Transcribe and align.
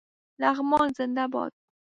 لغمان 0.41 0.87
زنده 0.97 1.25
باد 1.33 1.51